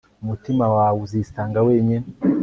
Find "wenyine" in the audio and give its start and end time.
1.67-2.07